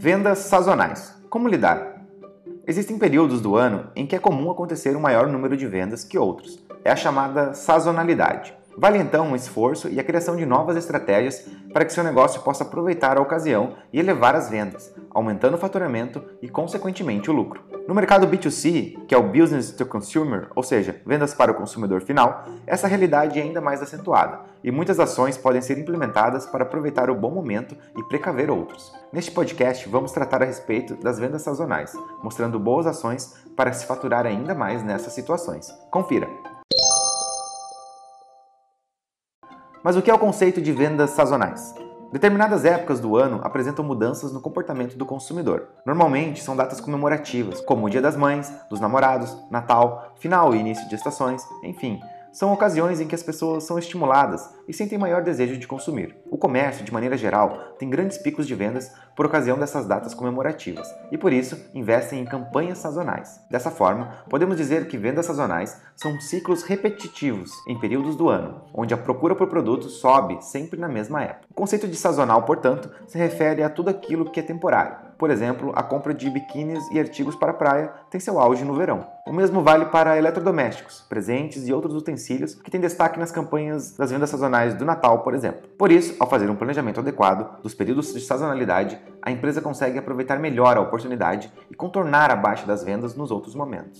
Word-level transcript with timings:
Vendas 0.00 0.38
sazonais. 0.38 1.12
Como 1.28 1.48
lidar? 1.48 2.04
Existem 2.64 2.96
períodos 2.96 3.40
do 3.40 3.56
ano 3.56 3.90
em 3.96 4.06
que 4.06 4.14
é 4.14 4.18
comum 4.20 4.48
acontecer 4.48 4.96
um 4.96 5.00
maior 5.00 5.26
número 5.26 5.56
de 5.56 5.66
vendas 5.66 6.04
que 6.04 6.16
outros. 6.16 6.64
É 6.84 6.92
a 6.92 6.94
chamada 6.94 7.52
sazonalidade. 7.52 8.56
Vale 8.80 8.98
então 8.98 9.26
um 9.26 9.34
esforço 9.34 9.88
e 9.88 9.98
a 9.98 10.04
criação 10.04 10.36
de 10.36 10.46
novas 10.46 10.76
estratégias 10.76 11.44
para 11.72 11.84
que 11.84 11.92
seu 11.92 12.04
negócio 12.04 12.42
possa 12.42 12.62
aproveitar 12.62 13.18
a 13.18 13.20
ocasião 13.20 13.74
e 13.92 13.98
elevar 13.98 14.36
as 14.36 14.48
vendas, 14.48 14.94
aumentando 15.10 15.56
o 15.56 15.58
faturamento 15.58 16.22
e, 16.40 16.48
consequentemente, 16.48 17.28
o 17.28 17.32
lucro. 17.32 17.60
No 17.88 17.94
mercado 17.94 18.28
B2C, 18.28 19.04
que 19.08 19.12
é 19.16 19.18
o 19.18 19.32
Business 19.32 19.72
to 19.72 19.84
Consumer, 19.84 20.46
ou 20.54 20.62
seja, 20.62 21.02
vendas 21.04 21.34
para 21.34 21.50
o 21.50 21.56
consumidor 21.56 22.02
final, 22.02 22.44
essa 22.68 22.86
realidade 22.86 23.40
é 23.40 23.42
ainda 23.42 23.60
mais 23.60 23.82
acentuada 23.82 24.42
e 24.62 24.70
muitas 24.70 25.00
ações 25.00 25.36
podem 25.36 25.60
ser 25.60 25.76
implementadas 25.76 26.46
para 26.46 26.62
aproveitar 26.62 27.10
o 27.10 27.16
bom 27.16 27.32
momento 27.32 27.76
e 27.96 28.02
precaver 28.04 28.48
outros. 28.48 28.92
Neste 29.12 29.32
podcast, 29.32 29.88
vamos 29.88 30.12
tratar 30.12 30.40
a 30.40 30.46
respeito 30.46 30.94
das 30.94 31.18
vendas 31.18 31.42
sazonais, 31.42 31.92
mostrando 32.22 32.60
boas 32.60 32.86
ações 32.86 33.34
para 33.56 33.72
se 33.72 33.86
faturar 33.86 34.24
ainda 34.24 34.54
mais 34.54 34.84
nessas 34.84 35.14
situações. 35.14 35.68
Confira! 35.90 36.47
Mas 39.82 39.96
o 39.96 40.02
que 40.02 40.10
é 40.10 40.14
o 40.14 40.18
conceito 40.18 40.60
de 40.60 40.72
vendas 40.72 41.10
sazonais? 41.10 41.74
Determinadas 42.10 42.64
épocas 42.64 43.00
do 43.00 43.16
ano 43.16 43.40
apresentam 43.42 43.84
mudanças 43.84 44.32
no 44.32 44.40
comportamento 44.40 44.96
do 44.96 45.04
consumidor. 45.04 45.68
Normalmente 45.84 46.42
são 46.42 46.56
datas 46.56 46.80
comemorativas, 46.80 47.60
como 47.60 47.86
o 47.86 47.90
Dia 47.90 48.00
das 48.00 48.16
Mães, 48.16 48.50
dos 48.70 48.80
Namorados, 48.80 49.36
Natal, 49.50 50.14
final 50.18 50.54
e 50.54 50.58
início 50.58 50.88
de 50.88 50.94
estações, 50.94 51.42
enfim, 51.62 52.00
são 52.38 52.52
ocasiões 52.52 53.00
em 53.00 53.08
que 53.08 53.16
as 53.16 53.22
pessoas 53.24 53.64
são 53.64 53.76
estimuladas 53.80 54.48
e 54.68 54.72
sentem 54.72 54.96
maior 54.96 55.24
desejo 55.24 55.58
de 55.58 55.66
consumir. 55.66 56.14
O 56.30 56.38
comércio, 56.38 56.84
de 56.84 56.92
maneira 56.92 57.16
geral, 57.16 57.74
tem 57.80 57.90
grandes 57.90 58.16
picos 58.16 58.46
de 58.46 58.54
vendas 58.54 58.92
por 59.16 59.26
ocasião 59.26 59.58
dessas 59.58 59.86
datas 59.86 60.14
comemorativas 60.14 60.86
e, 61.10 61.18
por 61.18 61.32
isso, 61.32 61.60
investem 61.74 62.20
em 62.20 62.24
campanhas 62.24 62.78
sazonais. 62.78 63.40
Dessa 63.50 63.72
forma, 63.72 64.22
podemos 64.30 64.56
dizer 64.56 64.86
que 64.86 64.96
vendas 64.96 65.26
sazonais 65.26 65.82
são 65.96 66.20
ciclos 66.20 66.62
repetitivos 66.62 67.50
em 67.66 67.76
períodos 67.76 68.14
do 68.14 68.28
ano, 68.28 68.62
onde 68.72 68.94
a 68.94 68.98
procura 68.98 69.34
por 69.34 69.48
produtos 69.48 69.94
sobe 69.94 70.40
sempre 70.40 70.78
na 70.78 70.86
mesma 70.86 71.24
época. 71.24 71.48
O 71.50 71.54
conceito 71.54 71.88
de 71.88 71.96
sazonal, 71.96 72.44
portanto, 72.44 72.88
se 73.08 73.18
refere 73.18 73.64
a 73.64 73.68
tudo 73.68 73.90
aquilo 73.90 74.30
que 74.30 74.38
é 74.38 74.44
temporário 74.44 75.07
por 75.18 75.30
exemplo, 75.30 75.72
a 75.74 75.82
compra 75.82 76.14
de 76.14 76.30
biquínis 76.30 76.82
e 76.92 76.98
artigos 76.98 77.34
para 77.34 77.52
praia 77.52 77.92
tem 78.08 78.20
seu 78.20 78.38
auge 78.38 78.64
no 78.64 78.74
verão. 78.74 79.04
O 79.26 79.32
mesmo 79.32 79.62
vale 79.62 79.86
para 79.86 80.16
eletrodomésticos, 80.16 81.04
presentes 81.08 81.66
e 81.66 81.72
outros 81.72 81.94
utensílios 81.94 82.54
que 82.54 82.70
têm 82.70 82.80
destaque 82.80 83.18
nas 83.18 83.32
campanhas 83.32 83.96
das 83.96 84.10
vendas 84.10 84.30
sazonais 84.30 84.74
do 84.74 84.84
Natal, 84.84 85.22
por 85.22 85.34
exemplo. 85.34 85.68
Por 85.76 85.90
isso, 85.90 86.14
ao 86.20 86.30
fazer 86.30 86.48
um 86.48 86.56
planejamento 86.56 87.00
adequado 87.00 87.60
dos 87.60 87.74
períodos 87.74 88.14
de 88.14 88.20
sazonalidade, 88.20 88.98
a 89.20 89.30
empresa 89.30 89.60
consegue 89.60 89.98
aproveitar 89.98 90.38
melhor 90.38 90.76
a 90.76 90.80
oportunidade 90.80 91.52
e 91.68 91.74
contornar 91.74 92.30
a 92.30 92.36
baixa 92.36 92.64
das 92.64 92.84
vendas 92.84 93.16
nos 93.16 93.30
outros 93.30 93.54
momentos. 93.54 93.98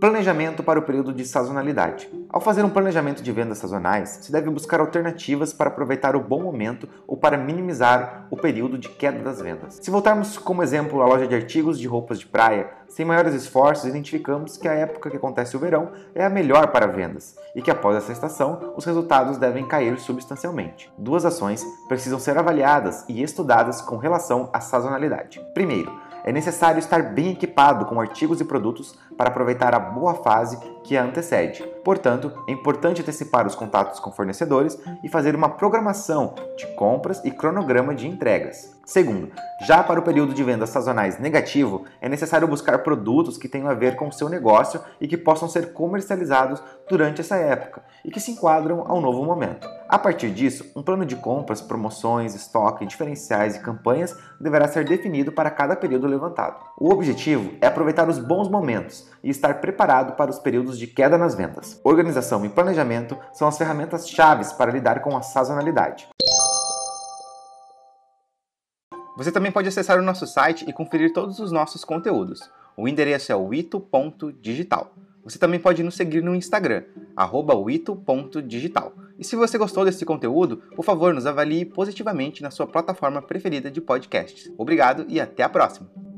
Planejamento 0.00 0.62
para 0.62 0.78
o 0.78 0.82
período 0.82 1.12
de 1.12 1.26
sazonalidade. 1.26 2.10
Ao 2.30 2.40
fazer 2.40 2.64
um 2.64 2.70
planejamento 2.70 3.22
de 3.22 3.30
vendas 3.30 3.58
sazonais, 3.58 4.20
se 4.22 4.32
deve 4.32 4.48
buscar 4.48 4.80
alternativas 4.80 5.52
para 5.52 5.68
aproveitar 5.68 6.16
o 6.16 6.20
bom 6.20 6.42
momento 6.42 6.88
ou 7.06 7.18
para 7.18 7.36
minimizar 7.36 8.26
o 8.30 8.36
período 8.36 8.78
de 8.78 8.88
queda 8.88 9.18
das 9.18 9.42
vendas. 9.42 9.78
Se 9.82 9.90
voltarmos 9.90 10.38
como 10.38 10.62
exemplo 10.62 11.02
a 11.02 11.06
loja 11.06 11.26
de 11.26 11.34
artigos 11.34 11.78
de 11.78 11.86
roupas 11.86 12.18
de 12.18 12.26
praia, 12.26 12.70
sem 12.88 13.04
maiores 13.04 13.34
esforços, 13.34 13.84
identificamos 13.84 14.56
que 14.56 14.66
a 14.66 14.72
época 14.72 15.10
que 15.10 15.18
acontece 15.18 15.54
o 15.54 15.60
verão 15.60 15.90
é 16.14 16.24
a 16.24 16.30
melhor 16.30 16.68
para 16.68 16.86
vendas 16.86 17.36
e 17.54 17.60
que 17.60 17.70
após 17.70 17.94
essa 17.94 18.10
estação 18.10 18.72
os 18.78 18.86
resultados 18.86 19.36
devem 19.36 19.66
cair 19.66 19.98
substancialmente. 19.98 20.90
Duas 20.96 21.26
ações 21.26 21.62
precisam 21.88 22.18
ser 22.18 22.38
avaliadas 22.38 23.04
e 23.06 23.22
estudadas 23.22 23.82
com 23.82 23.98
relação 23.98 24.48
à 24.50 24.62
sazonalidade. 24.62 25.44
Primeiro, 25.52 25.92
é 26.24 26.32
necessário 26.32 26.78
estar 26.78 27.02
bem 27.14 27.32
equipado 27.32 27.84
com 27.86 28.00
artigos 28.00 28.40
e 28.40 28.44
produtos 28.44 28.98
para 29.16 29.28
aproveitar 29.28 29.74
a 29.74 29.78
boa 29.78 30.14
fase 30.14 30.58
que 30.84 30.96
a 30.96 31.04
antecede. 31.04 31.62
Portanto, 31.84 32.32
é 32.48 32.52
importante 32.52 33.02
antecipar 33.02 33.46
os 33.46 33.54
contatos 33.54 34.00
com 34.00 34.12
fornecedores 34.12 34.78
e 35.02 35.08
fazer 35.08 35.34
uma 35.34 35.48
programação 35.48 36.34
de 36.56 36.66
compras 36.74 37.24
e 37.24 37.30
cronograma 37.30 37.94
de 37.94 38.06
entregas. 38.06 38.76
Segundo, 38.84 39.30
já 39.66 39.82
para 39.82 40.00
o 40.00 40.02
período 40.02 40.34
de 40.34 40.42
vendas 40.42 40.70
sazonais 40.70 41.18
negativo, 41.18 41.84
é 42.00 42.08
necessário 42.08 42.48
buscar 42.48 42.78
produtos 42.78 43.38
que 43.38 43.48
tenham 43.48 43.68
a 43.68 43.74
ver 43.74 43.94
com 43.96 44.08
o 44.08 44.12
seu 44.12 44.28
negócio 44.28 44.80
e 45.00 45.06
que 45.06 45.16
possam 45.16 45.48
ser 45.48 45.72
comercializados 45.72 46.62
durante 46.88 47.20
essa 47.20 47.36
época 47.36 47.82
e 48.04 48.10
que 48.10 48.20
se 48.20 48.32
enquadram 48.32 48.84
ao 48.88 49.00
novo 49.00 49.24
momento. 49.24 49.79
A 49.92 49.98
partir 49.98 50.30
disso, 50.30 50.70
um 50.76 50.84
plano 50.84 51.04
de 51.04 51.16
compras, 51.16 51.60
promoções, 51.60 52.32
estoque, 52.32 52.86
diferenciais 52.86 53.56
e 53.56 53.60
campanhas 53.60 54.16
deverá 54.40 54.68
ser 54.68 54.84
definido 54.84 55.32
para 55.32 55.50
cada 55.50 55.74
período 55.74 56.06
levantado. 56.06 56.64
O 56.78 56.92
objetivo 56.92 57.54
é 57.60 57.66
aproveitar 57.66 58.08
os 58.08 58.16
bons 58.16 58.48
momentos 58.48 59.08
e 59.20 59.28
estar 59.30 59.60
preparado 59.60 60.12
para 60.12 60.30
os 60.30 60.38
períodos 60.38 60.78
de 60.78 60.86
queda 60.86 61.18
nas 61.18 61.34
vendas. 61.34 61.80
Organização 61.82 62.44
e 62.44 62.48
planejamento 62.48 63.18
são 63.32 63.48
as 63.48 63.58
ferramentas 63.58 64.08
chaves 64.08 64.52
para 64.52 64.70
lidar 64.70 65.02
com 65.02 65.16
a 65.16 65.22
sazonalidade. 65.22 66.08
Você 69.16 69.32
também 69.32 69.50
pode 69.50 69.66
acessar 69.66 69.98
o 69.98 70.02
nosso 70.02 70.24
site 70.24 70.64
e 70.68 70.72
conferir 70.72 71.12
todos 71.12 71.40
os 71.40 71.50
nossos 71.50 71.84
conteúdos. 71.84 72.48
O 72.76 72.86
endereço 72.86 73.32
é 73.32 73.34
o 73.34 73.52
ito.digital. 73.52 74.92
Você 75.24 75.36
também 75.36 75.58
pode 75.58 75.82
nos 75.82 75.96
seguir 75.96 76.22
no 76.22 76.36
Instagram, 76.36 76.84
ito.digital. 77.68 78.92
E 79.20 79.24
se 79.24 79.36
você 79.36 79.58
gostou 79.58 79.84
desse 79.84 80.06
conteúdo, 80.06 80.62
por 80.74 80.82
favor, 80.82 81.12
nos 81.12 81.26
avalie 81.26 81.66
positivamente 81.66 82.42
na 82.42 82.50
sua 82.50 82.66
plataforma 82.66 83.20
preferida 83.20 83.70
de 83.70 83.78
podcasts. 83.78 84.50
Obrigado 84.56 85.04
e 85.08 85.20
até 85.20 85.42
a 85.42 85.48
próxima! 85.48 86.09